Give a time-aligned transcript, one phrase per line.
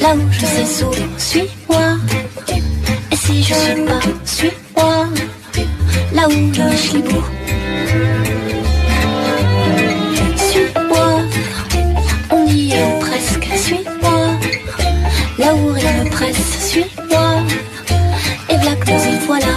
[0.00, 1.96] Là où je sais souvent, suis-moi.
[3.12, 5.06] Et si je suis pas, suis-moi,
[6.12, 7.22] là où je suis beau.
[10.36, 11.20] Suis-moi,
[12.32, 14.18] on y est presque, suis-moi.
[15.38, 17.42] Là où rien ne presse, suis-moi.
[18.48, 19.56] Et nous y voilà.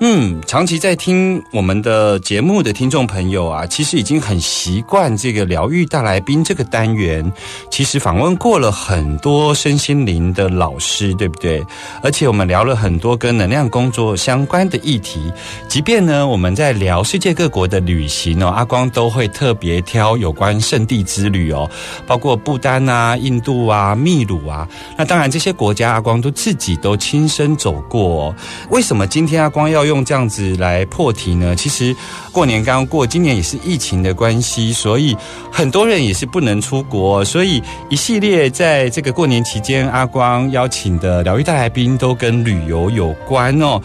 [0.00, 7.32] 嗯，长期在听我们的节目的听众朋友啊，其实已经很习惯这个疗愈大来宾这个单元。
[7.68, 11.64] 其实访问过了很多身心灵的老师，对不对？
[12.00, 15.32] 而且我们聊了很多跟能量工作相关的议题。
[15.66, 21.68] 即便呢，我们在聊世界各国的旅行哦，阿光都会特别挑有关圣地之旅哦，
[22.06, 24.68] 包括不丹啊、印度啊、秘鲁啊。
[24.96, 28.34] 那当然，这些国家阿光都自己都亲身走过、哦。
[28.70, 31.56] 为什么今天阿光要用这样子来破题呢？
[31.56, 31.92] 其实
[32.30, 35.16] 过年刚过，今年也是疫情的关系，所以
[35.50, 43.80] 很多人也是不能出国，所以一系列在这个过年期间，阿光邀请的疗愈大来宾都跟旅游有关哦。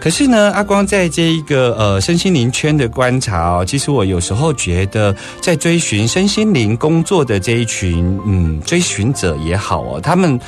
[0.00, 10.40] 可是呢，阿光在这一个呃身心灵圈的观察哦，其实我有时候觉得，在追寻身心灵工作的这一群嗯追寻者也好哦，他们。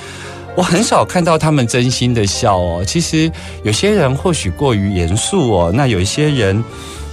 [0.57, 2.85] 我很少看到他们真心的笑哦。
[2.87, 3.31] 其实
[3.63, 6.63] 有些人或许过于严肃哦，那有一些人，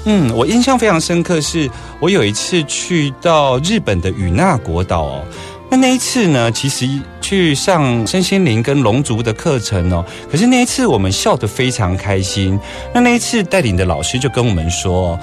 [0.05, 1.69] 嗯，我印象非常深刻是，
[1.99, 5.25] 我有一次去到日本的与那国岛哦。
[5.69, 6.85] 那那一次呢，其实
[7.21, 12.59] 去上身心灵跟龙族的课程哦，可是那一次我们笑得非常开心。
[12.93, 15.17] 那那一次带领的老师就跟我们说，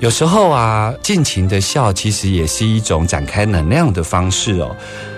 [0.00, 4.76] 有时候啊，尽情的笑其实也是一种展开能量的方式哦。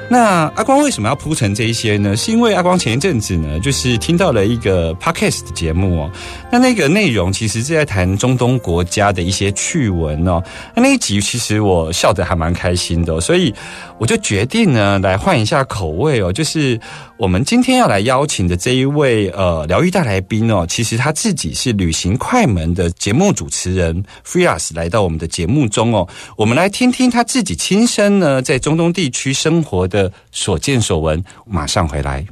[0.09, 2.17] 那阿光为什么要铺成这一些呢？
[2.17, 6.11] 是因为阿光前一阵子呢，就是听到了一个 podcast 的节目哦。
[6.51, 10.41] 那那个内容其实是在谈中东国家的一些趣闻哦。
[10.77, 13.53] 那那一集其实我笑得还蛮开心的、所以
[13.99, 16.33] 我就决定呢，来换一下口味哦。
[16.33, 16.79] 就是
[17.19, 26.07] 我们今天要来邀请的这一位呃疗愈大来宾哦，其实他自己是旅行快门的节目主持人 Freas 来到我们的节目中哦。
[26.37, 29.87] 我们来听听他自己亲身呢在中东地区生活。
[29.89, 32.27] 的所见所闻，马上回来。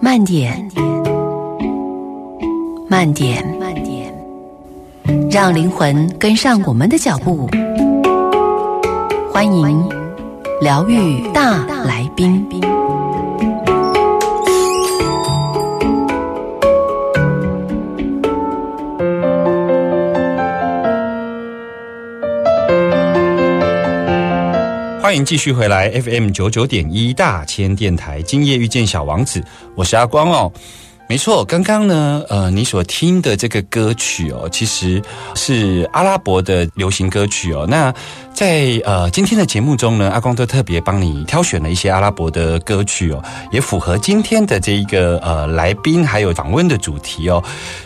[0.00, 0.70] 慢点，
[2.88, 4.14] 慢点，慢点，
[5.28, 7.50] 让灵魂跟上我们的脚步。
[9.32, 9.88] 欢迎
[10.60, 12.69] 疗愈大来宾。
[25.10, 29.42] 欢迎继续回来 FM 九九点一大千电台，今夜遇见小王子，
[29.74, 30.52] 我是阿光哦。
[31.08, 35.02] 没错，刚刚呢，呃，你所听的这个歌曲哦，其实
[35.34, 37.66] 是阿拉伯的流行歌曲哦。
[37.68, 37.92] 那
[38.32, 47.42] 在呃今天的节目中呢，阿光都特别帮你挑选了一些阿拉伯的歌曲哦，也符合今天的这一个呃来宾还有访问的主题哦。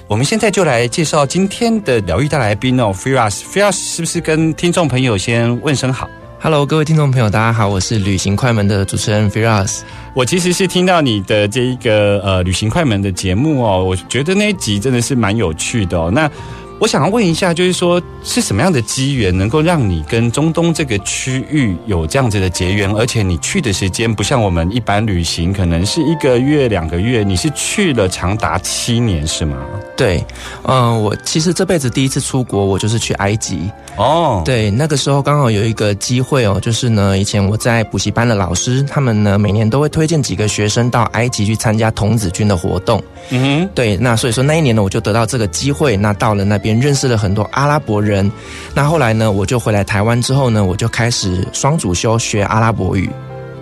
[0.08, 6.06] 我们现在就来介绍今天的疗愈大来宾哦，Firas，Firas 是不是跟听众朋友先问声好？
[6.44, 9.78] Hello，各位听众朋友，大家好，我是旅行快门的主持人 Firas。
[10.12, 16.10] 我其实是听到你的这一个呃旅行快门的节目哦，我觉得那一集真的是蛮有趣的哦。
[16.14, 16.30] 那
[16.78, 29.56] 我想要问一下，就是说是什么样的机缘能够让你跟中东这个区域有这样子的结缘，而且你去的时间不像我们一般旅行，可能是一个月、两个月，你是去了长达七年，是吗？
[29.96, 30.24] 对，
[30.64, 33.70] 嗯、呃，我其实这辈子第一次出国，我就是去埃及。
[33.96, 43.00] 哦，对，那个时候刚好有一个机会哦，就是呢，以前我在补习班的老师，他们呢每年都会推荐几个学生到埃及去参加童子军的活动。
[43.30, 48.28] 嗯哼，对，那所以说那一年呢，我就得到这个机会，那到了那边认识了很多阿拉伯人。
[48.74, 53.08] 那后来呢，我就回来台湾之后呢，我就开始双主修学阿拉伯语。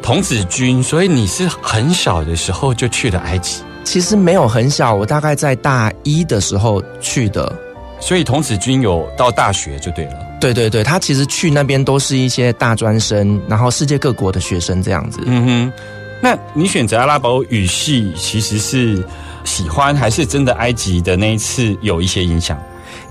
[0.01, 3.63] 童子军，所以你是很小的时候就去了埃及？
[3.85, 7.55] 其实没有很小，我大概在大一的时候去的。
[8.01, 10.15] 所以童子军有到大学就对了。
[10.41, 15.21] 对对对，他其实去那边都是一些大专生，然后世界各国的学生这样子。
[15.25, 15.73] 嗯哼，
[16.21, 19.07] 那你选择阿拉伯语系，其实是
[19.45, 22.61] 喜欢还是真的埃及的那一次有一些影响？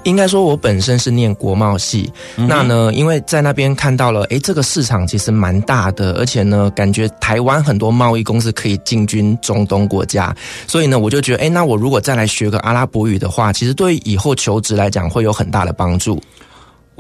[0.04, 10.36] 应该说，我本身是念国贸系，那呢，因为在那边看到了，诶，这个市场其实蛮大的，而且呢，感觉台湾很多贸易公司可以进军中东国家，
[10.68, 16.22] 所以呢，我就觉得，诶，那我如果再来学个阿拉伯语的话，其实对以后求职来讲会有很大的帮助。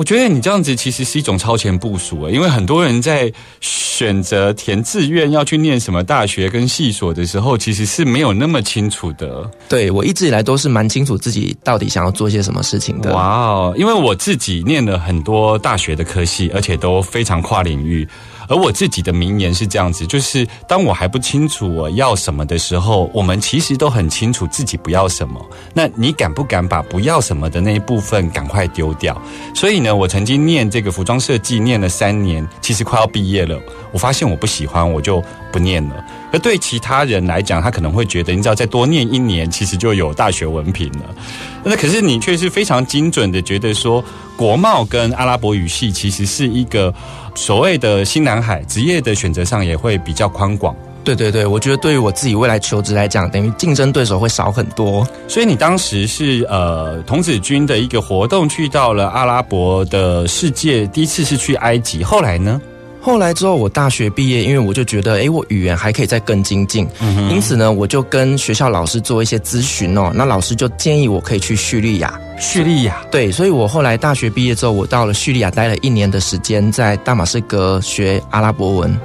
[0.02, 9.48] 我觉得你这样子其实是一种超前部署因为很多人在选择填志愿要去念什么大学跟系所的时候，其实是没有那么清楚的。
[9.70, 13.14] 对我一直以来都是蛮清楚自己到底想要做些什么事情的。
[13.14, 18.08] 哇哦，因为我自己念了很多大学的科系，而且都非常跨领域。
[18.52, 25.40] 而我自己的名言是这样子，就是当我还不清楚我要什么的时候，我们其实都很清楚自己不要什么。
[25.74, 29.20] 那你敢不敢把不要什么的那一部分赶快丢掉？
[29.56, 33.58] 所以呢，我曾经念这个服装设计，念了三年，其实快要毕业了，
[33.92, 36.04] 我发现我不喜欢，我就不念了。
[36.32, 41.16] 而对其他人来讲，他可能会觉得，你知道，再多念一年，其实就有大学文凭了。
[41.64, 44.04] 那可是你却是非常精准的觉得说，
[44.36, 46.94] 国贸跟阿拉伯语系其实是一个。
[47.34, 50.76] 所谓的新南海职业的选择上也会比较宽广。
[51.02, 55.08] 对对对，我觉得对于我自己未来求职来讲，等于竞争对手会少很多。
[55.30, 62.62] 所以你当时是呃童子军的一个活动，去到了阿拉伯的世界，第一次是去埃及，后来呢？
[63.02, 66.88] 后来之后，我大学毕业，因为我就觉得，哎，我语言还可以再更精进，
[67.32, 70.12] 因此呢，我就跟学校老师做一些咨询哦。
[70.14, 72.14] 那老师就建议我可以去叙利亚。
[72.40, 78.96] 叙利亚，对，所以我后来大学毕业之后，我到了叙利亚待了一年的时间，在大马士革学阿拉伯文。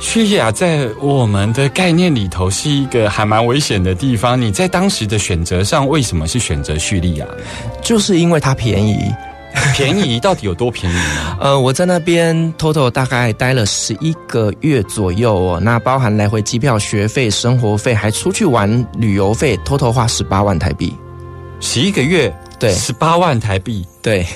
[0.00, 4.40] 叙利亚在我们的概念里头是一个还蛮危险的地方。
[4.40, 7.26] 你在当时的选择上，为什么是选择叙利亚？
[7.82, 8.96] 就是因为它便宜。
[9.74, 11.36] 便宜到底有多便宜呢？
[11.40, 20.94] 呃，我在那边 total 大概待了十一个月左右哦，那包含来回机票、学费、生活费，还出去玩旅游费，total 花十八万台币。
[21.60, 23.84] 十一个月，对，十八万台币。
[24.02, 24.26] 对，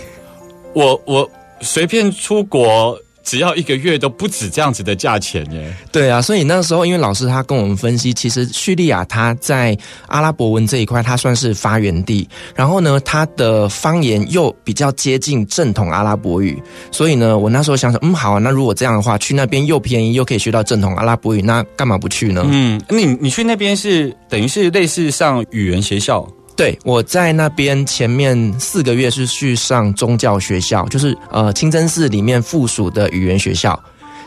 [0.75, 1.29] 我我
[1.61, 2.99] 随便出国。
[3.23, 5.75] 只要一个月都不止这样子的价钱耶。
[5.91, 9.77] 对啊，所以那时候因为老师他跟我们分析，其实叙利亚它在
[10.07, 12.29] 阿拉伯文这一块，它算是发源地。
[12.55, 16.61] 然后呢，它的方言又比较接近正统阿拉伯语。
[16.91, 22.43] 所以呢，我那时候想想，嗯，好啊，那如果这样的话，去那边又便宜又可以学到正统阿拉伯语，那干嘛不去呢？
[22.47, 26.27] 嗯，你你去那边是等于是类似上语言学校。
[26.63, 33.77] 对，我在那边前面四个月是去上宗教学校，就是呃清真寺里面附属的语言学校，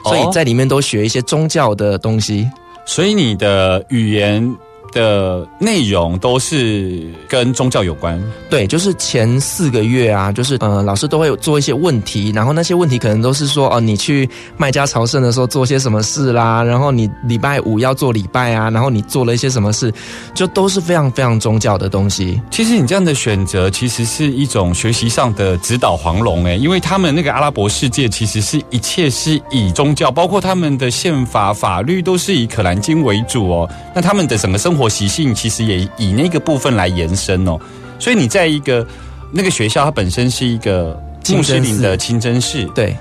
[0.03, 2.45] 所以在里面都学一些宗教的东西。
[2.85, 4.53] 所以你的语言。
[4.95, 8.17] 的内容都是跟宗教有关，
[8.49, 19.93] 对，就是前四个月啊，就是呃，老师都会有做一些问题，然后那些问题可能都是说，哦，你去麦家朝圣的时候做些什么事啦，然后你礼拜五要做礼拜啊，然后你做了一些什么事，
[20.33, 22.41] 就都是非常非常宗教的东西。
[22.49, 34.84] 其实你这样的选择，其实是一种学习上的指导黄龙哎，因为他们那个阿拉伯世界，其实是一切是以宗教，包括他们的宪法法律都是以可兰经为主哦，那他们的整个生活。
[34.89, 37.59] 习性其实也以那个部分来延伸哦，
[37.99, 38.85] 所以你在一个
[39.31, 42.95] 那个学校，它本身是一个穆斯林的清真寺，对，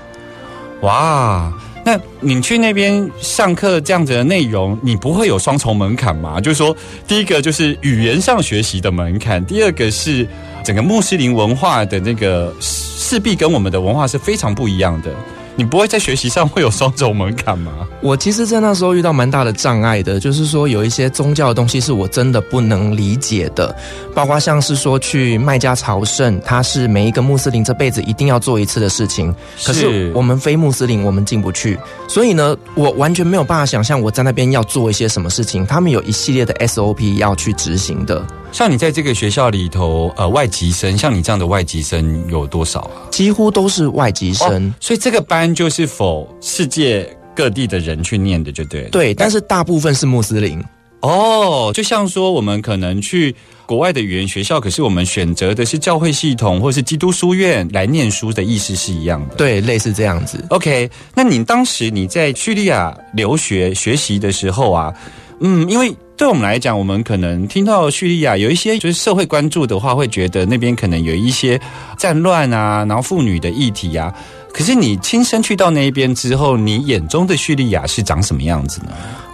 [0.81, 1.53] 哇，
[1.85, 6.41] 那你去那边上课这样子的内容，你不会有双重门槛吗？
[6.41, 6.75] 就是说，
[7.07, 10.27] 第一个就是语言上学习的门槛，第二个是
[10.63, 15.11] 整个穆斯林文化的那个势必跟我们的文化是非常不一样的。
[15.57, 17.71] 你不会在学习上会有双重门槛吗？
[18.01, 23.73] 我其实，在那时候遇到蛮大的障碍的，就是说有一些宗教的东西是我真的不能理解的，
[24.13, 29.33] 包括像是说去麦加朝圣，它是每一个穆斯林这辈子一定要做一次的事情，
[29.63, 38.25] 可是我们非穆斯林我们进不去，所以呢，我完全没有办法想象我在那边要做一些什么事情，他们有一系列的 SOP 要去执行的。
[38.55, 43.11] 像你在这个学校里头，呃，外籍生，像你这样的外籍生有多少啊？
[43.11, 48.83] 几乎都是外籍生，所以这个班就是否世界各地的人去念的，就对。
[48.83, 50.63] 对，但是大部分是穆斯林。
[51.01, 53.35] 哦，就像说我们可能去
[53.65, 59.35] 国外的语言学校，可是我们选择的是教会系统或是基督书院来念书的意思是一样的。
[59.35, 60.41] 对，类似这样子。
[60.47, 64.93] OK，那你当时你在叙利亚留学学习的时候啊，
[65.41, 65.93] 嗯，因为。
[66.17, 71.59] 对我们来讲，我们可能听到叙利亚有一些就是社会关注的话，会觉得那边可能有一些
[71.97, 74.13] 战乱啊，然后妇女的议题啊。
[74.53, 78.91] 可是你亲身去到那一边之后，你眼中的叙利亚是长什么样子呢？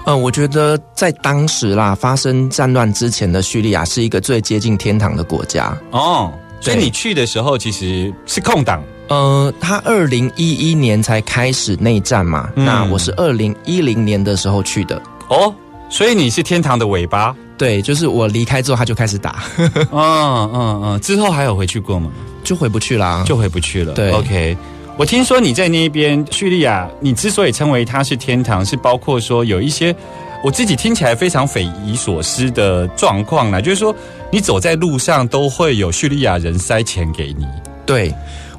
[0.07, 5.77] 嗯，我觉得在当时啦，发生战乱之前的叙利亚是一个最接近天堂的国家。
[5.91, 6.33] 哦。
[6.59, 15.01] 所以你去的时候其实是空档，呃，他二零一一年才开始内战嘛，嗯那我是二零一零年的时候去的。
[15.27, 15.51] 哦，
[15.91, 17.35] 所以你是天堂的尾巴。
[17.57, 22.09] 对，就是我离开之后，他就开始打， 嗯嗯嗯，之后还有回去过吗？
[22.43, 23.23] 就回不去啦。
[23.27, 23.93] 就回不去了。
[23.93, 24.57] 对，OK。
[24.97, 29.95] 我听说你在那边叙利亚，你之所以称为它是天堂，是包括说有一些
[30.43, 33.95] 我自己听起来非常匪夷所思的状况啦，就是说
[34.31, 37.45] 你走在路上都会有叙利亚人塞钱给你。
[37.85, 38.11] 对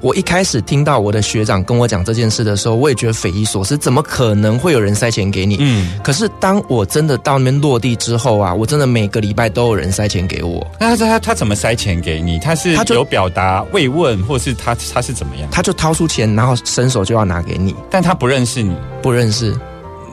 [0.03, 5.59] 我一开始听到我的学长跟我讲这件事的时候，我也觉得匪夷所思，怎么可能会有人塞钱给你？
[5.61, 10.67] 嗯，可是当我真的到那边落地之后啊，我真的每个礼拜都有人塞钱给我。
[10.81, 12.37] 那他他他怎么塞钱给你？
[12.41, 15.49] 他是他就有表达慰问，或是他他是怎么样？
[15.53, 18.75] 他就掏出钱，然后伸手就要拿给你，但他不认识你。
[19.01, 19.57] 不认识。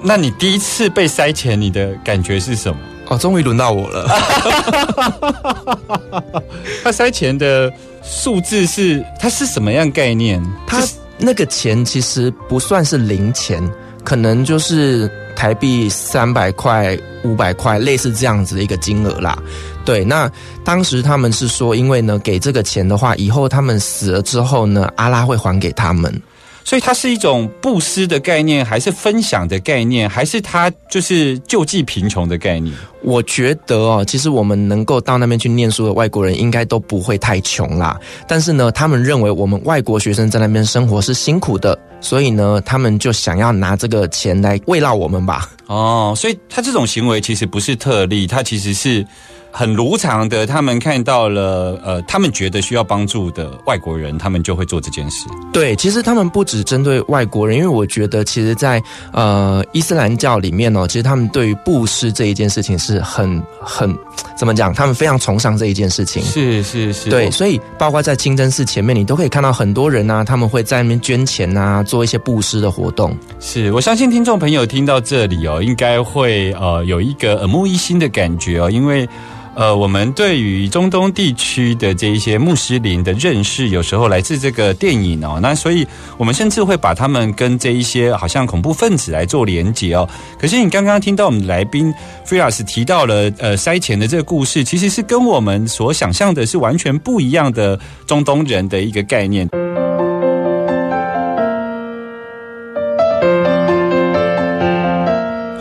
[0.03, 2.79] 那你第一次被塞钱，你的感觉是什么？
[3.09, 4.07] 哦，终于轮到我了。
[6.83, 7.71] 他塞钱的
[8.03, 10.41] 数字是它是什么样概念？
[10.67, 10.81] 它
[11.17, 13.61] 那个钱其实不算是零钱，
[14.03, 19.37] 可能就是台币三百块、五百块，类似这样子的一个金额啦。
[19.83, 20.31] 对，那
[20.63, 26.13] 当时他们是说，因为呢，给这个钱的话，以后他们死了之后呢，阿拉会还给他们。
[26.63, 32.73] 所以它是一种布施的概念，还是分享的概念，还是它就是救济贫穷的概念？
[33.01, 37.97] 我觉得哦，其实我们能够到那边去念书的外国人，应该都不会太穷啦。
[38.27, 45.49] 但是呢，他们认为我们外国学生在那边生活是辛苦的，所以呢，他们就想要拿这个钱来慰劳我们吧。
[45.67, 49.05] 哦，所以他这种行为其实不是特例，他其实是
[49.51, 50.45] 很如常的。
[50.45, 55.27] 他们看到了呃，他们觉得需要帮助的外国人，他们就会做这件事。
[55.53, 58.81] 对，其实他们不只针对外国人，因为我觉得，其实在，
[59.13, 63.95] 呃伊斯兰教里面哦，其实他们对于布施这一件事情是很很
[64.37, 66.23] 怎么讲，他们非常崇尚这一件事情。
[66.23, 73.15] 是是是，对，所以包括在清真寺前面，你都可以看到很多人啊，他们会在那边捐钱啊，做一些布施的活动。
[73.39, 79.07] 是我相信听众朋友听到这里哦，应该会呃有一个耳目一新的感觉哦，因为。
[79.55, 85.85] 呃，我们对于中东地区的这一些穆斯林的认识，有时候来自这个电影哦，那所以
[86.17, 90.07] 我们甚至会把他们跟这一些好像恐怖分子来做连结哦。
[90.39, 99.49] 可是你刚刚听到我们来宾菲拉斯提到了呃塞钱的这个故事，其实是跟我们所想象的是完全不一样的中东人的一个概念。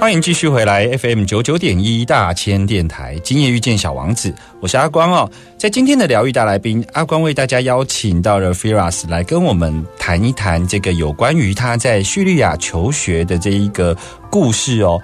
[0.00, 5.28] 欢迎继续回来 FM 九九点一大千电台，今夜遇见小王子，我是阿光哦。
[5.59, 13.95] 在今天的疗愈大来宾，阿光为大家邀请到了 Firas 来跟我们谈一谈这个有关于他在叙利亚求学的这一个
[14.31, 15.02] 故事哦。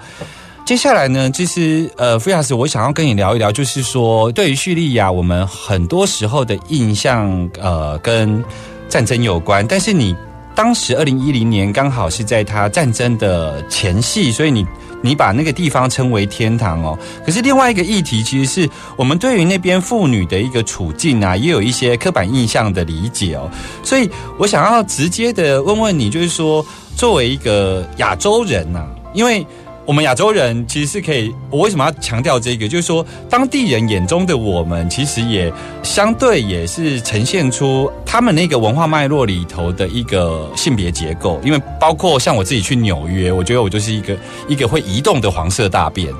[0.65, 8.41] 接下来呢，就是呃，，Firas，，我想要跟你聊一聊，就是说，对于叙利亚，我们很多时候的印象，呃，跟
[8.87, 9.67] 战争有关。
[9.67, 10.15] 但是你
[10.55, 14.65] 当时二零一零年刚好是在他战争的前夕，所以你
[15.01, 16.97] 你把那个地方称为天堂哦。
[17.25, 23.51] 可是另外一个议题，其实是我们对于那边妇女的一个处境啊，也有一些刻板印象的理解哦。
[23.83, 29.45] 所以我想要直接的问问你，就是说，作为一个亚洲人呐、因为。
[29.85, 32.67] 我们亚洲人其实是可以，我为什么要强调这个？
[32.67, 41.39] 就是说，当地人眼中的我们，其实也相对也是呈现出他们那个文化脉络里头的一个性别结构。
[41.45, 46.11] 因为包括像我自己去纽约，我觉得我就是一个一个会移动的黄色大便。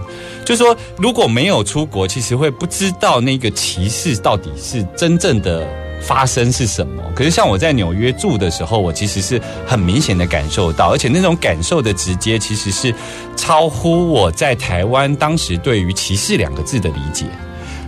[0.45, 5.67] 就是说，如果没有出国，其实会不知道那个歧视到底是真正的。
[6.05, 7.01] 发生是什么？
[7.15, 12.93] 可是像我在纽约住的时候，我其实是很明显的感受到，而且那种感受的直接，其实是
[13.35, 17.25] 超乎我在台湾当时对于歧视两个字的理解。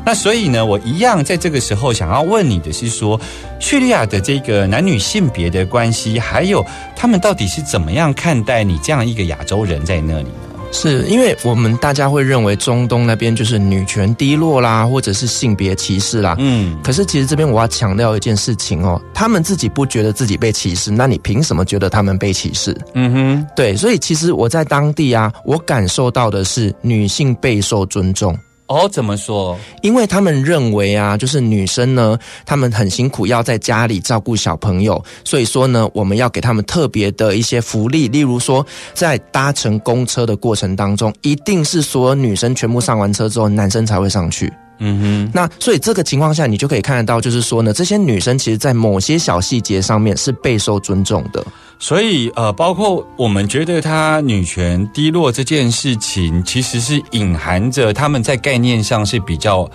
[0.04, 3.20] 那所以呢，我一样在这个时候想要问你的是说，
[3.60, 10.30] 叙利亚的这个男女性别的关系，还有他们到底是怎么样看待你这样一个亚洲人在那里？
[10.72, 16.36] 是因为我们大家会认为中东那边就是女权低落啦，或者是性别歧视啦。
[16.40, 22.78] 嗯，可是其实这边我要强调一件事情哦，他们自己不觉得自己被歧视，那你凭什么觉得他们被歧视？
[22.94, 28.38] 嗯哼，对，所以其实我在当地啊，我感受到的是女性备受尊重。
[28.68, 29.58] 哦，怎么说？
[29.82, 44.52] 因为他们认为啊，就是女生呢，她们很辛苦，要在家里照顾小朋友，所以说呢，我们要给他们特别的一些福利，例如说，在搭乘公车的过程当中，一定是所有女生全部上完车之后，男生才会上去。
[44.80, 51.44] 嗯哼那所以这个情况下，你就可以看得到，就是说呢，这些女生其实在某些小细节上面是备受尊重的。
[51.80, 59.70] 所以呃，包括我们觉得她女权低落这件事情，其实是隐含着他们在概念上是比较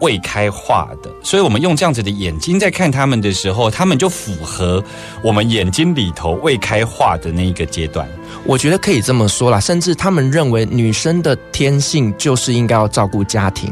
[0.00, 4.82] 未开化的，所以我们用这样子的眼睛在看他们的时候，他们就符合
[5.22, 8.08] 我们眼睛里头未开化的那一个阶段。
[8.44, 13.70] 我觉得可以这么说啦，甚至他们认为女生的天性就是应该要照顾家庭，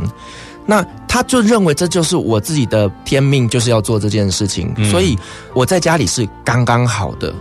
[0.70, 5.18] 那他就认为这就是我自己的天命，就是要做这件事情，所以
[5.52, 7.34] 我在家里是刚刚好的。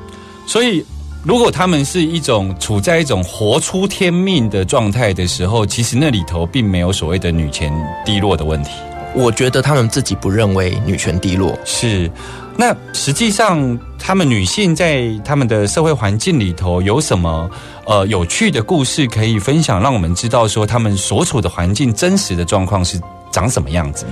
[0.47, 0.83] 所以，
[1.23, 7.71] 如果他们是一种处在一种活出天命的状态的时候，其实那里头并没有所谓的女权
[8.03, 8.71] 低落的问题。
[9.13, 12.09] 我觉得他们自己不认为女权低落，是，
[12.57, 17.47] 那实际上，他们女性在他们的社会环境里头有什么
[17.85, 22.99] 呃有趣的故事可以分享，让我们知道说他们所处的环境真实的状况是
[23.31, 24.11] 长什么样子呢？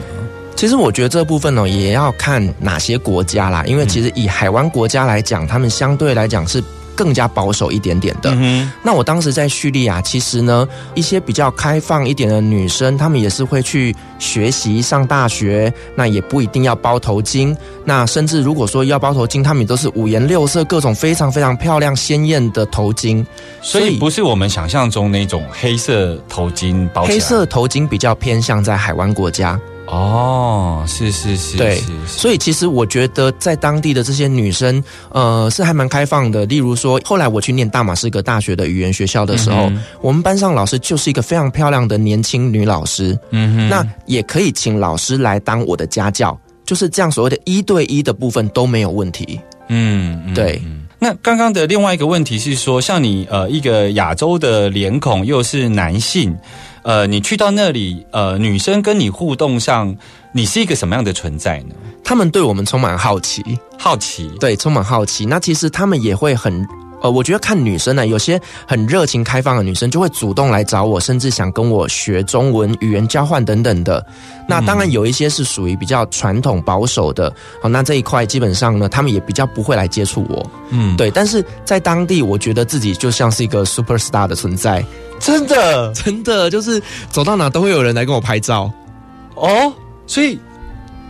[0.56, 6.64] 其实我觉得这部分呢，也要看哪些国家啦，因为其实以海湾国家来讲，他们相对来讲是
[6.98, 8.32] 更加保守一点点的。
[8.34, 17.56] 嗯那我当时在叙利亚，其实呢，一些比较开放一点的女生，她们也是会去学习上大学，那也不一定要包头巾。
[17.86, 23.24] 那甚至如果说要包头巾，她们也都是五颜六色、各种非常非常漂亮、鲜艳的头巾。
[23.62, 29.60] 所以不是我们想象中那种黑色头巾包黑色头巾比较偏向在海湾国家。
[29.88, 36.46] 哦，是是是，对是，是所以其实我觉得在当地的这些女生，呃，是还蛮开放的。
[36.46, 43.70] 例如说，后来我去念大马士革大学的语言学校的时候，嗯我们班上老师就是一个非常漂亮的年轻女老师，嗯哼。
[43.70, 49.40] 那也可以请老师来当我的家教，就是这样所谓的一对一的部分都没有问题。
[49.70, 50.62] 嗯，嗯对。
[50.66, 50.84] 嗯。
[51.00, 56.36] 那刚刚的另外一个问题是说，像你呃一个亚洲的脸孔又是男性，
[56.88, 59.94] 呃，你去到那里，呃，女生跟你互动上，
[60.32, 61.76] 你是一个什么样的存在呢？
[62.02, 63.44] 他们对我们充满好奇，
[63.78, 65.26] 好奇，对，充满好奇。
[65.26, 66.66] 那其实他们也会很。
[67.02, 74.06] 呃，我觉得看女生呢，有些很热情开放的女生就会主动来找我，甚至想跟我学中文、语言交换等等的。
[74.48, 80.50] 那当然有一些是属于比较传统保守的，好，那这一块基本上呢，他们也比较不会来接触我。
[80.70, 84.84] 嗯，对，但是在当地，我觉得自己就像是一个 super star 的存在，
[85.20, 86.82] 真的 真的就是
[87.12, 88.72] 走到哪都会有人来跟我拍照。
[89.36, 89.72] 哦，
[90.08, 90.40] 所以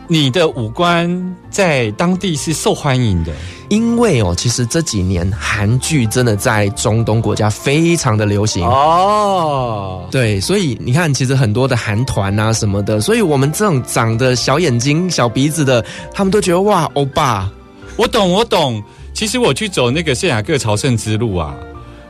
[0.07, 3.31] 你的五官在当地是受欢迎的。
[3.69, 8.65] 因为哦，其实这几年韩剧真的在中东国家非常的流行。
[8.65, 17.51] 哦，对，所以你看，其实很多的韩团啊什么的，所以我们这种长得小眼睛、小鼻子的，他们都觉得哇，欧巴，
[17.97, 18.81] 我懂，我懂。
[19.13, 21.53] 其实我去走那个圣雅各朝圣之路啊，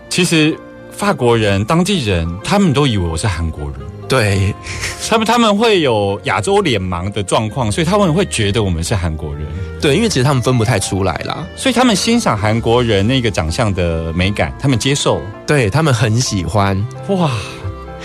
[0.09, 0.55] 其实
[0.91, 3.96] 法国人、当地人他们都以为我是韩国人。
[4.07, 4.55] 对，
[5.09, 9.45] 他们他们会有亚洲脸盲的状况，所以他们会觉得我们是韩国人，
[9.81, 15.21] 对，因为其实他们分不太出来啦，所以他们欣赏韩国人那个长相的美感，他们接受。
[15.45, 16.77] 对他们很喜欢。
[17.09, 17.31] 哇，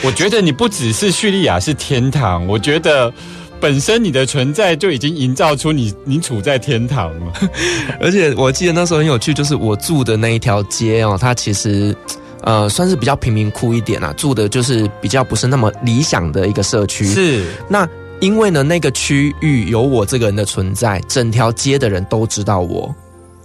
[0.02, 3.12] 我觉得你不只是叙利亚是天堂，我觉得
[3.60, 7.32] 本身你的存在就已经营造出你你处在天堂了。
[8.00, 11.94] 而且我记得那时候很有趣，就是我住的那一条街哦，它其实。
[12.42, 17.04] 呃，算是比较贫民窟一点啊，住的就是比较不是那么理想的一个社区。
[17.04, 17.88] 是，那
[18.20, 22.94] 因为呢，那个区域有我这个人的存在，整条街的人都知道我，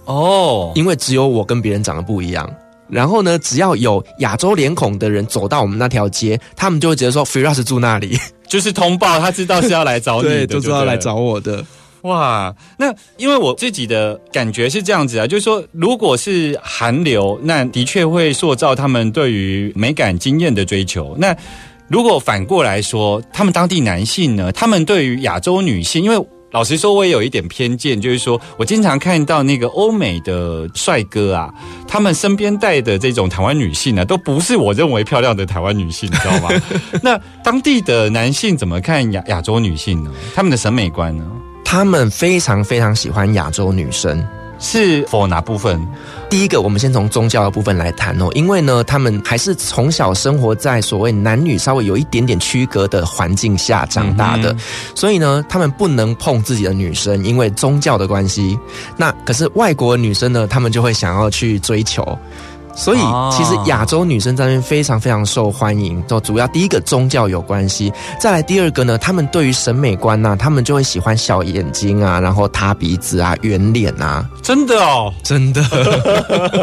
[0.04, 2.48] 哦，因为只有我跟别人长得不一样。
[2.88, 11.62] 然后呢，只要有亚洲脸孔的人走到我们那条街，他们就会直接说 Firas 住那里， 就是通报，他知道是要来找你的，就知道来找我的。
[12.08, 21.14] 哇，那因为我自己的感觉是这样子啊，就是说，如果是韩流，那的确会塑造他们对于美感经验的追求。
[21.18, 21.36] 那
[21.88, 31.52] 如果反过来说，他们当地男性呢，他们对于亚洲女性，因为老实说，我也有一点偏见，就是说我经常看到那个欧美的帅哥啊，
[31.86, 36.48] 他们身边带的这种台湾女性呢，都不是我认为漂亮的台湾女性，你知道吗？
[37.02, 40.10] 那当地的男性怎么看亚亚洲女性呢？
[40.34, 41.24] 他们的审美观呢？
[41.70, 44.26] 他们非常非常喜欢亚洲女生。
[44.58, 45.78] 是否哪部分？
[46.30, 54.56] 第一个，我们先从宗教的部分来谈哦，因为呢，他们还是从小生活在所谓男女稍微有一点点区隔的环境下长大的，
[54.94, 58.58] 所以呢，他们不能碰自己的女生，因为宗教的关系。
[58.96, 62.18] 那可是外国女生呢，他们就会想要去追求。
[62.78, 66.00] 所以哦，其实亚洲女生在那边非常非常受欢迎。
[66.02, 75.60] 都主要第一个宗教有关系，再来第二个呢，他们对于审美观呐、他们就会喜欢小眼睛啊，然后塌鼻子啊，圆脸啊，真的哦，真的。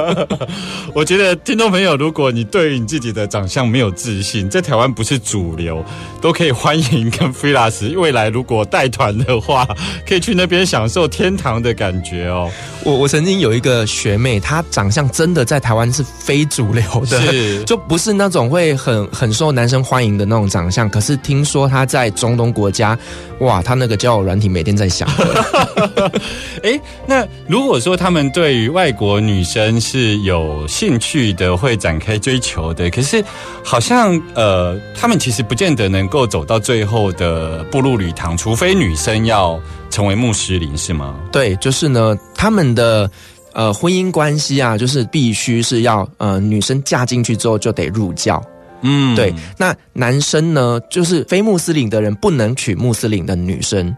[0.95, 5.84] 我觉得听众朋友，如果你对于你自己的长相没有自信，在台湾不是主流，
[6.21, 9.67] 都可以欢迎跟菲拉斯未来如果带团的话，
[10.08, 12.49] 可以去那边享受天堂的感觉哦。
[12.84, 20.89] 我我曾经有一个学妹，她长相真的在台湾是非主流的，是 就不是那种会很很受男生欢迎的那种长相。
[20.89, 22.98] 可是听说他在中东国家，
[23.39, 26.12] 哇，他那个交友软体每天在响的。
[26.63, 33.24] 哎，那如果说他们对于外国女生是有兴趣的，会展开追求的，可是
[33.63, 41.15] 好像呃，他们其实不见得能够走到最后的步入礼堂，除非女生要成为穆斯林，是吗？
[41.32, 43.10] 对，就是呢，他们的
[43.56, 48.39] 呃婚姻关系啊，就是必须是要呃女生嫁进去之后就得入教。
[48.82, 53.96] 嗯对，那男生呢，就是非穆斯林的人不能娶穆斯林的女生，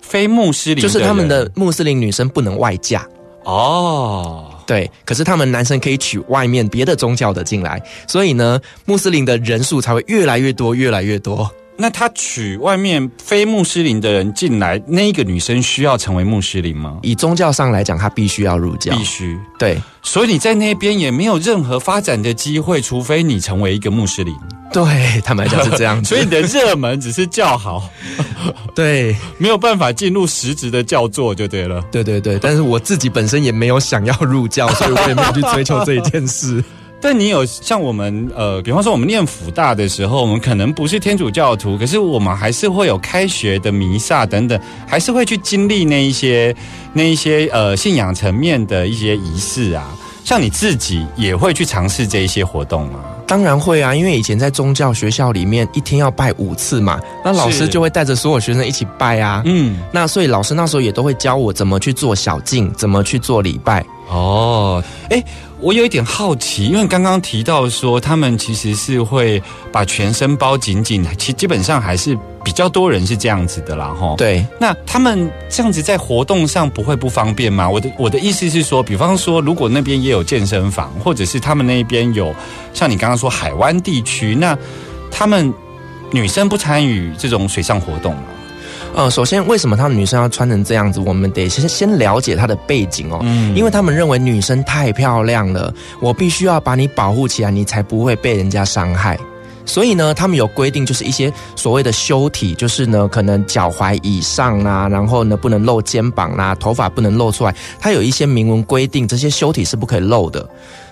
[0.00, 3.04] 非穆斯林就是他们的穆斯林女生不能外嫁。
[3.44, 4.54] 哦。
[4.66, 11.50] 对，可是他们男生可以娶外面别的宗教的进来，所以呢，穆斯林的人数才会越来越多，越来越多。
[11.80, 16.98] 那他娶外面非穆斯林的人进来，那一个女生需要成为穆斯林吗？
[17.02, 18.92] 以宗教上来讲，她必须要入教。
[18.96, 19.38] 必须。
[19.58, 24.34] 对所以你在那边也没有任何发展的机会，除非你成为一个穆斯林。
[24.72, 26.08] 对，坦白讲是这样子。
[26.14, 27.88] 所以你的热门只是叫好，
[28.74, 31.80] 对没有办法进入实质的教座就对了。
[31.92, 36.62] 对对对，但是我自己本身也没有想要入教，所以我也没有去追求这一件事。
[37.00, 46.54] 但你有像我们呃，比方说我们念辅大的时候，我们可能不是天主教徒，可是我们还是会有开学的弥撒等等，还是会去经历那一些
[46.92, 49.96] 那一些呃信仰层面的一些仪式啊。
[50.24, 53.00] 像你自己也会去尝试这一些活动吗？
[53.26, 59.42] 当然会啊，因为以前在宗教学校里面，一天要拜五次嘛，那老师就会带着所有学生一起拜啊。
[59.46, 63.84] 嗯，那所以老师那时候也都会教我怎么去做小径，怎么去做礼拜。
[64.10, 65.22] 哦，哎，
[65.60, 69.42] 我有一点好奇，因为刚刚提到说他们其实是会
[69.72, 74.14] 把全身包紧紧，其基本上还是比较多人是这样子的啦，哈。。
[74.16, 77.68] 对，那他们这样子在活动上不会不方便吗？
[77.68, 82.32] 我的我的意思是说，比方说，如果那边也有健身房，或者是他们那边有
[82.72, 84.56] 像你刚刚说海湾地区，那
[85.10, 85.52] 他们
[86.12, 88.22] 女生不参与这种水上活动吗？
[88.94, 90.98] 呃，首先为什么他们女生要穿成这样子？
[90.98, 99.16] 我们得先先了解她的背景哦，嗯因为他们认为女生太漂亮了，我必须要把你保护起来，你才不会被人家伤害。
[99.64, 110.48] 所以呢，他们有规定，就是一些所谓的修体，就是呢，可能脚踝以上啊，然后呢不能露肩膀啦、头发不能露出来，它有一些明文规定，这些修体是不可以露的。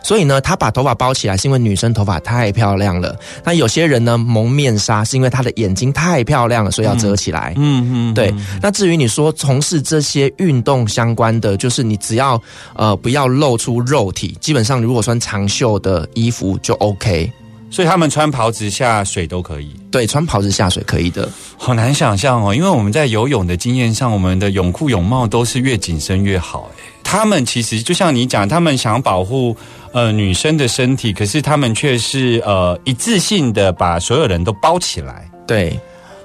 [0.06, 3.18] 所以呢，他把头发包起来，是因为女生头发太漂亮了。
[3.42, 7.54] 那有些人呢蒙面纱，是因为她的眼睛太漂亮了，所以要遮起来。
[7.56, 12.40] 嗯嗯，对，那至于你说从事这些运动相关的，就是你只要
[12.76, 17.28] 呃不要露出肉体，基本上如果穿长袖的衣服就 OK。
[17.68, 19.74] 所以他们穿袍子下水都可以。
[19.90, 21.28] 对，穿袍子下水可以的。
[21.58, 26.70] 好难想象哦，因为我们在游泳的经验上，我们的泳裤泳帽都是越紧身越好。
[26.78, 29.54] 哎，他们其实就像你讲，他们想保护
[29.96, 35.26] 呃女生的身体，可是他们却是呃一次性的把所有人都包起来。
[35.46, 35.80] 对，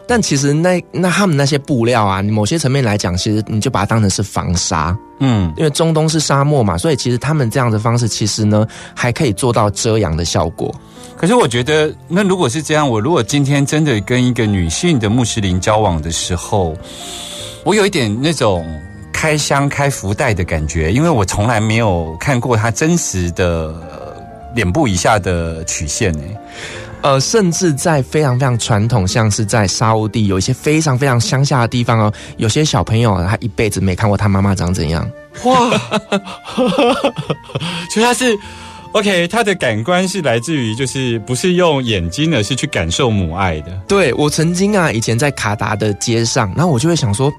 [0.05, 10.69] 但其实那那他们那些布料啊，某些层面来讲，其实你就把它当成是防沙，嗯，因为中东是沙漠嘛，所以其实他们这样的方式，其实呢还可以做到遮阳的效果。
[11.15, 16.75] 可是我觉得，那如果是这样，我如果今天真的跟一个女性的穆斯林交往的时候，
[17.63, 18.67] 我有一点那种
[19.21, 24.15] 开箱开福袋的感觉，因为我从来没有看过他真实的呃
[24.55, 26.37] 脸部以下的曲线诶。
[27.03, 35.07] 呃，甚至在非常非常传统，像是在沙乌地有一些非常非常乡下的地方哦，有些小朋友啊他一辈子没看过他妈妈长怎样。
[35.43, 35.69] 哇，
[37.93, 38.35] 所以他是
[38.93, 43.71] OK，他的感官是来自于就是不是用眼睛，而是去感受母爱的。
[43.87, 47.31] 对我曾经啊，以前在卡达的街上，然后我就会想说，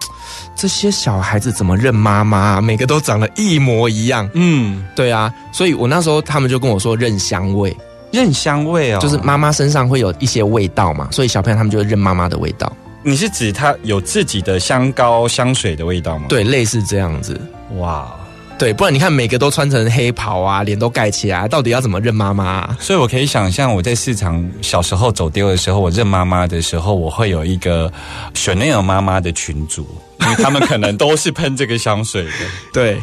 [0.56, 2.60] 这些小孩子怎么认妈妈、啊？
[2.62, 4.26] 每个都长得一模一样。
[4.32, 7.76] 嗯，对啊，所以我那时候他们就跟我说认香味，
[8.10, 12.72] 认香味哦，就是妈妈身上会有一些味道嘛，所以小朋友他们就会认妈妈的味道。
[13.02, 17.38] 你是指他有自己的香膏、香水的味道吗？，对，类似这样子。
[17.76, 18.10] 哇。
[18.58, 22.76] 对，不然你看每个都穿成黑袍啊，脸都盖起来，到底要怎么认妈妈、啊？
[22.78, 27.92] 所以我可以想象，我在市场小时候走丢的时候，我认妈妈的时候，我会有一个
[28.34, 29.84] Chanel 妈妈的群组，
[30.20, 32.30] 因为他们可能都是喷这个香水的。
[32.72, 33.02] 对，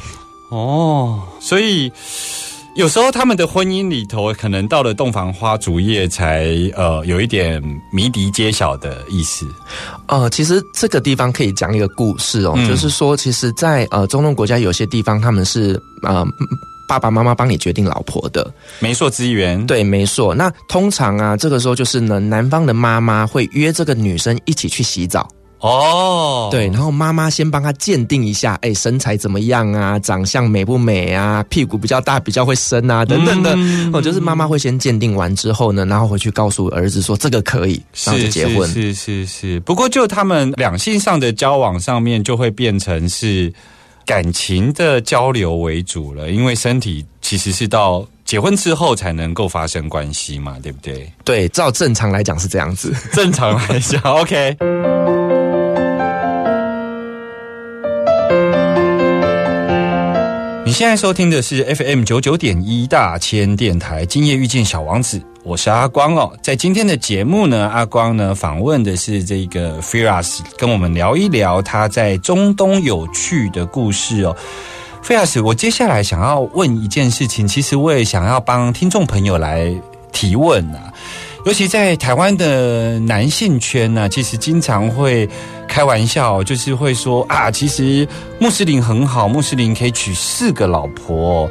[0.50, 1.92] 哦，所以
[2.80, 6.46] 有时候他们的婚姻里头，可能到了洞房花烛夜才
[6.78, 7.62] 呃有一点
[7.92, 9.46] 谜底揭晓的意思。
[10.08, 16.26] 呃，其实这个地方可以讲一个故事哦，嗯就是说，其实在，呃中东国家有些地方他们是呃
[16.88, 20.34] 爸爸妈妈帮你决定老婆的，媒妁之言，，对，没错。
[20.34, 25.28] 那通常啊，这个时候就是呢，男方的妈妈会约这个女生一起去洗澡。
[25.60, 33.54] 哦，对，然后妈妈先帮他鉴定一下，哎，身材怎么样啊，长相美不美啊，屁股比较大，比较会生啊，等等的。
[33.58, 38.70] 嗯哦，就是妈妈会先鉴定完之后呢，然后回去告诉儿子说这个可以，然后就是结婚。
[38.70, 43.52] 是是是是，不过就他们两性上的交往上面，就会变成是
[44.06, 51.12] 感情的交流为主了，因为身体其实是到结婚之后才能够发生关系嘛，对不对？
[51.26, 52.94] 对，照正常来讲是这样子。
[53.12, 54.56] 正常来讲，OK。
[60.70, 66.32] 你现在收听的是 FM 九九点一大千电台，今夜遇见小王子，我是阿光哦。
[66.44, 74.38] 在今天的节目呢，阿光呢访问的是这个 Firas，跟我们聊一聊他在中东有趣的故事哦。
[75.04, 79.74] Firas，我接下来想要问一件事情，其实我也想要帮听众朋友来
[80.12, 80.94] 提问啊。
[81.50, 85.28] 尤其在台湾的男性圈呢，其实经常会
[85.68, 88.08] 开玩笑，就是会说啊，其实
[88.40, 91.50] 穆斯林很好，穆斯林可以娶四个老婆。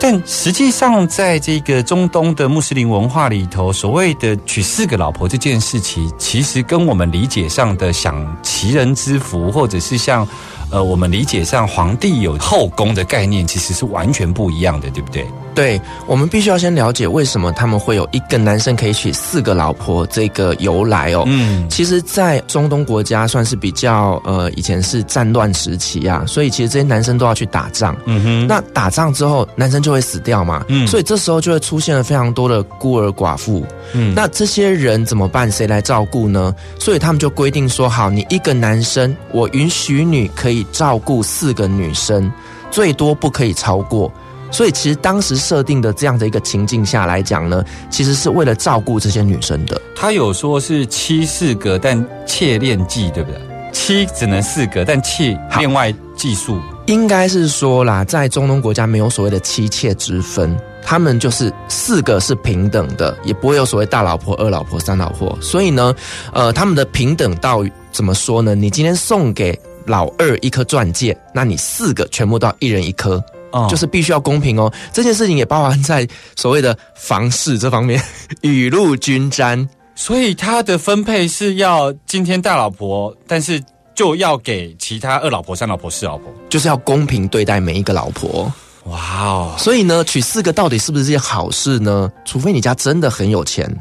[0.00, 10.26] 但实际上，在这个中东的穆斯林文化里头，所谓的娶四个老婆这件事情，其实跟我们理解上的享齐人之福，或者是像
[10.74, 15.24] 呃我们理解上皇帝有后宫的概念，其实是完全不一样的，对不对？
[15.54, 21.22] 对，我们必须要先了解为什么他们会有一个男生可以娶四个老婆这个由来哦。
[21.28, 27.96] 嗯，其实，在中东国家算是比较呃，以前是战乱时期啊，所以其实这些男生都要去打仗。
[28.04, 33.64] 嗯哼，那打仗之后，男生就会死掉嘛，嗯所以这时候就会出现了非常多的孤儿寡妇。
[33.92, 35.48] 嗯那这些人怎么办？
[35.48, 36.52] 谁来照顾呢？
[36.80, 42.32] 所以他们就规定说，好，你一个男生，我允许你可以照顾四个女生，
[42.70, 44.12] 最多不可以超过。
[44.50, 49.80] 所以其实当时设定的这样的一个情境下来讲呢，其实是为了照顾这些女生的。
[49.96, 53.40] 他有说是七四个，但妾恋计，对不对？
[53.72, 56.60] 七只能四个，但妾好另外计数。
[56.86, 65.36] 应该是说啦，在中东国家没有所谓的妻妾之分，他们就是四个是平等的，也不会有所谓大老婆、二老婆、三老婆。
[65.40, 65.92] 所以呢，
[66.32, 68.54] 呃，他们的平等到怎么说呢？
[68.54, 74.72] 你今天送给老二一颗钻戒，那你四个全部都要一人一颗，哦就是必须要公平哦。
[74.92, 78.02] 这件事情也包含在所谓的房事这方面，
[78.42, 79.68] 雨露均沾。
[79.96, 83.62] 所以他的分配是要今天大老婆，但是
[83.94, 86.32] 就要给其他二老婆、三老婆、四老婆。
[86.48, 88.52] 就是要公平对待每一个老婆，
[88.86, 89.54] 哇哦！
[89.56, 92.10] 所以呢，娶四个到底是不是件好事呢？
[92.24, 93.72] 除非你家真的很有钱，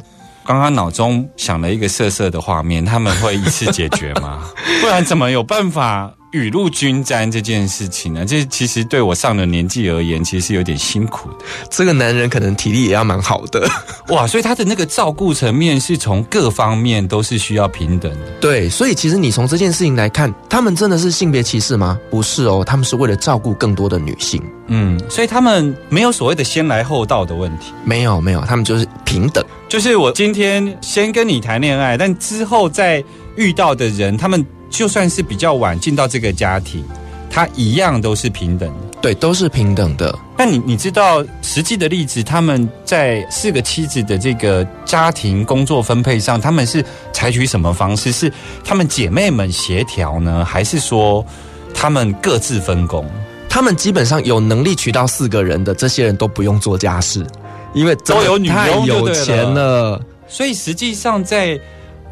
[0.46, 4.44] 刚刚脑中想了一个色色的画面，他们会一次解决吗？
[4.82, 8.26] 不然怎么有办法雨露均沾这件事情呢？
[8.26, 11.36] 这其实对我上了年纪而言，其实是有点辛苦的。
[11.70, 13.70] 这个男人可能体力也要蛮好的。
[14.10, 18.32] 哇，所以他的那个照顾层面是从各方面都是需要平等的。
[18.42, 22.00] 对，所以其实你从这件事情来看，他们真的是性别歧视吗？
[22.10, 24.42] 不是哦，他们是为了照顾更多的女性。
[24.68, 27.74] 嗯，所以他们没有所谓的先来后到的问题。
[27.86, 29.46] 没有没有，他们就是平等。
[29.70, 33.04] 就是我今天先跟你谈恋爱，但之后再
[33.36, 36.84] 遇到的人，他们就算是比较晚进到这个家庭，
[37.30, 38.98] 他一样都是平等的。
[39.04, 40.18] 对，都是平等的。
[40.36, 48.12] 那你你知道实际的例子，他们在四个妻子的这个家庭工作分配上，他们是采取什么方式？
[48.12, 48.34] 是
[48.64, 51.24] 他们姐妹们协调呢，还是说
[51.72, 53.06] 他们各自分工？
[53.48, 57.24] 他们基本上有能力娶到四个人的这些人都不用做家事，
[57.76, 60.02] 因为都有女佣太有就对了钱了。
[60.28, 61.60] 所以实际上在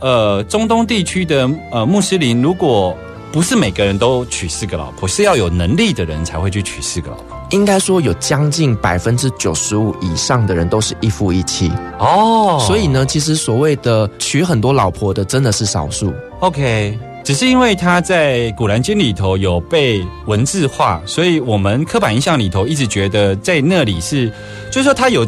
[0.01, 2.95] 呃中东地区的呃穆斯林，如果
[3.31, 7.37] 不是每个人都娶四个老婆，是要有能力的人才会去娶四个老婆。
[7.51, 16.13] 应该说有将近百分之九十五以上的人都是一夫一妻，哦所以呢，其实所谓的娶很多老婆的真的是少数。
[16.39, 24.29] OK，只是因为他在《古兰经》里头有被文字化，所以我们刻板印象里头一直觉得在那里是，
[24.71, 25.27] 就是说他有。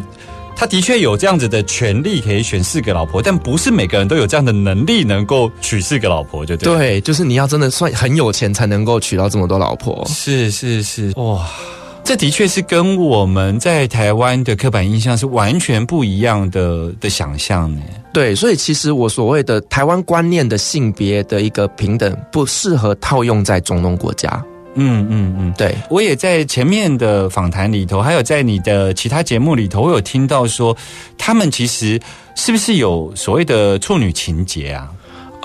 [0.56, 6.76] 他的确有这样子的权利可以选四个老婆，但不是每个人都有这样的能力能够娶四个老婆，就对。
[6.76, 10.04] 对，就是你要真的算很有钱才能够娶到这么多老婆。
[10.06, 11.46] 是是是，哇，
[12.04, 17.82] 这的确是跟我们在台湾的刻板印象是完全不一样的的想象呢。
[18.12, 24.42] 对，所以其实我所谓的台湾观念的性别的一个平等，不适合套用在中东国家。
[24.74, 30.76] 嗯嗯嗯，对，我也在前面的访谈里头，还有在你的其他节目里头，我有听到说，
[31.16, 32.00] 他们其实
[32.34, 34.88] 是不是有所谓的处女情节啊？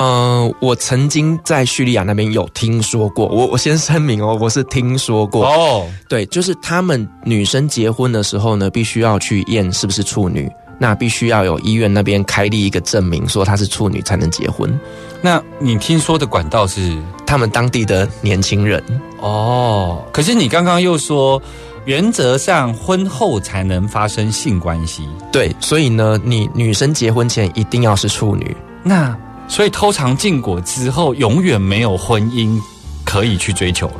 [0.01, 5.45] 嗯、我曾经在叙利亚那边有听说过，我我先声明哦，我是听说过。
[5.45, 10.49] 哦，对，就是他们女生结婚的时候呢，必须要去验是不是处女。
[10.81, 14.79] 那必须要有医院那边开立一个证明，说她是处女才能结婚。
[15.21, 16.97] 那你听说的管道是
[17.29, 18.83] 他们当地的年轻人，
[19.19, 21.39] 哦，可是你刚刚又说，
[21.85, 28.57] 原则上婚后才能发生性关系，对，所以呢，你女生结婚前一定要是处女。
[28.81, 29.15] 那
[29.47, 32.59] 所以偷尝禁果之后，永远没有婚姻
[33.05, 33.93] 可以去追求了。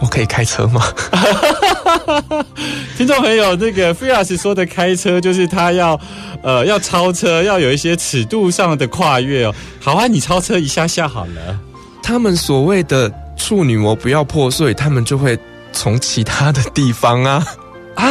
[0.00, 0.82] 我可以开车吗？
[2.98, 5.96] 听众朋友，这个菲亚斯说的开车，就是他要
[6.42, 9.54] 呃要超车，要有一些尺度上的跨越哦。
[9.78, 11.60] 好啊，你超车一下下好了。
[12.02, 15.38] 他们所谓的处女膜不要破碎，他们就会
[15.72, 17.46] 从其他的地方啊。
[17.94, 18.04] 啊，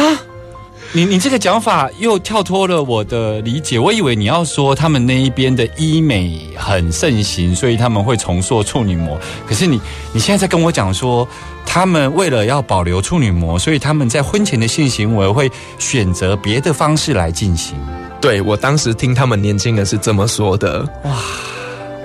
[0.92, 3.78] 你你这个讲法又跳脱了我的理解。
[3.78, 9.18] 我以为你要说他们那一边的医美很盛行，所以他们会重塑处女膜。
[9.46, 9.80] 可是你
[10.12, 11.26] 你现在在跟我讲说，
[11.64, 17.76] 他们为了要保留处女膜，所以他们在婚前的性行为会选择别的方式来进行。
[18.20, 20.88] 对我当时听他们年轻人是这么说的。
[21.04, 21.16] 哇，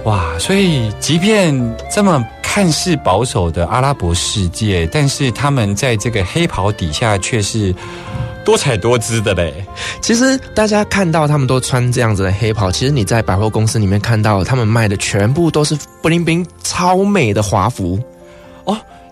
[0.07, 1.53] 哇所以即便
[1.91, 7.75] 这么看似保守的阿拉伯世界，但是他们在这个黑袍底下却是
[8.45, 9.53] 多彩多姿的嘞。
[10.01, 17.99] 其实大家看到他们都穿这样子的黑袍，其实你在百货公司里面看到他们卖的全部都是布灵冰超美的华服。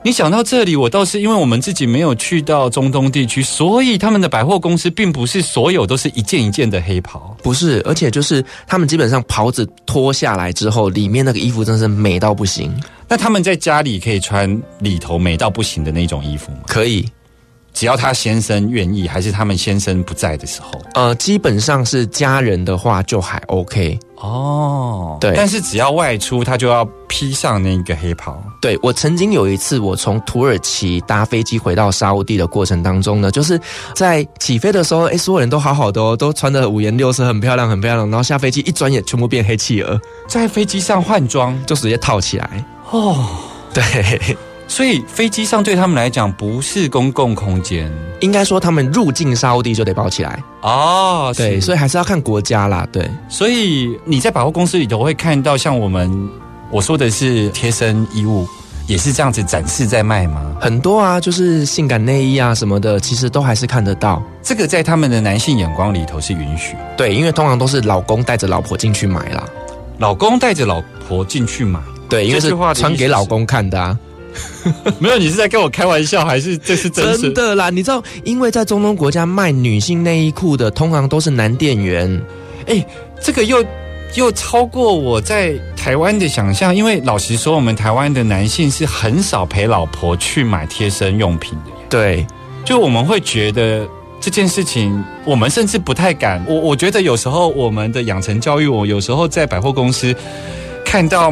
[0.06, 7.36] 哦，你想到这里，我倒是因为我们自己没有去到中东地区，所以他们的百货公司并不是所有都是一件一件的黑袍。
[7.42, 12.72] 不是，而且就是他们基本上袍子脱下来之后，里面那个衣服真是美到不行。
[13.08, 16.60] 那他们在家里可以穿里头美到不行的那种衣服吗？
[16.68, 17.04] 可以，
[17.74, 20.80] 只要他先生愿意，还是他们先生不在的时候？
[20.94, 23.98] 呃，基本上是家人的话就还 OK。
[24.18, 28.42] 哦，对但是只要外出，他就要披上那个黑袍。
[28.62, 33.60] 对我曾经有一次，我从土耳其搭飞机回到沙烏地的过程当中呢，就是
[33.94, 38.10] 在起飞的时候，哎，所有人都好好的哦，都穿的五颜六色，很漂亮，很漂亮。
[38.10, 42.66] 然后下飞机一转眼，全部变黑企鹅，在飞机上换装就直接套起来。
[42.92, 43.28] 哦，
[43.74, 43.84] 对，
[44.68, 50.44] 所以飞机上对他们来讲不是公共空间应该说他们入境沙烏地就得包起来。
[50.62, 51.32] 哦。
[51.38, 52.88] 对，所以还是要看国家啦。
[52.92, 56.30] 对，所以你在百货公司里头会看到像我们
[56.72, 58.48] 我说的是贴身衣物，
[58.88, 60.56] 也是这样子展示在卖吗？
[60.60, 64.22] 很多啊，就是性感内衣啊什么的，其实都还是看得到。
[64.42, 69.44] 这个在他们的男性眼光里头是允许，对，因为通常都是老公带着老婆进去买啦。
[70.00, 71.80] 老公带着老婆进去买。
[72.10, 73.98] 对，因为是穿给老公看的啊。
[75.00, 77.20] 没有，你是在跟我开玩笑，还是这是真？
[77.22, 82.22] 真的啦，你知道，因为在中东国家卖女性内衣裤的，通常都是男店员。
[82.68, 82.86] 哎，
[83.22, 83.64] 这个又
[84.16, 91.72] 又超过我在台湾的想象，因为老实说，我们台湾的男性是很少陪老婆去买贴身用品的。
[91.90, 92.26] 对，
[92.64, 93.88] 就我们会觉得
[94.20, 96.44] 这件事情，我们甚至不太敢。
[96.48, 100.16] 我我觉得有时候我们的养成教育，我有时候在百货公司
[100.84, 101.32] 看到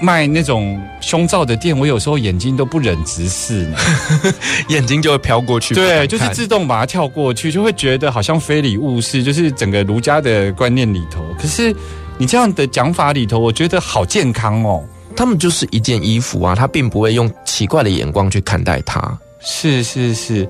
[0.00, 3.78] 卖那种胸罩的店，我有时候眼睛都不忍直视呢。
[4.68, 5.74] 眼睛就会飘过去。
[5.74, 11.24] 不对，就是自动把它跳过去，就会觉得好像非礼勿视，就是整个儒家的观念里头。
[11.40, 11.74] 可是
[12.18, 14.84] 你这样的讲法里头，我觉得好健康哦。
[15.16, 19.16] 他们就是一件衣服啊，他并不会用奇怪的眼光去看待它。
[19.38, 20.48] 是是是，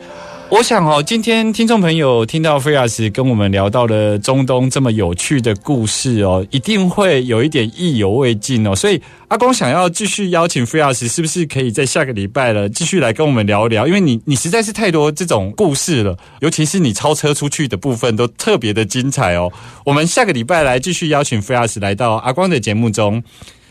[0.54, 8.72] 我想哦，今天听众朋友听到菲亚斯跟我们聊到了中东这么有趣的故事哦，一定会有一点意犹未尽哦。
[8.72, 13.84] 所以阿光想要继续邀请菲亚斯，是不是可以在下个礼拜了继续来跟我们聊聊？
[13.84, 19.52] 因为你你实在是太多这种故事了，尤其是你超车出去的部分都特别的精彩哦。
[19.84, 23.20] 我们下个礼拜来继续邀请菲亚斯来到阿光的节目中。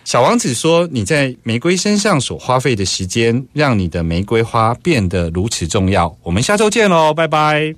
[0.04, 7.72] 小王子说：“你在玫瑰身上所花费的时间，让你的玫瑰花变得如此重要。”我们下周见喽，拜拜。